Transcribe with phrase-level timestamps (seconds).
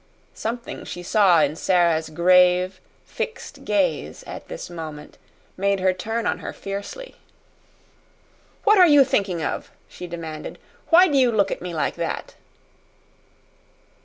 [0.33, 5.19] Something she saw in Sara's grave, fixed gaze at this moment
[5.55, 7.17] made her turn on her fiercely.
[8.63, 10.57] "What are you thinking of?" she demanded.
[10.89, 12.33] "Why do you look at me like that?"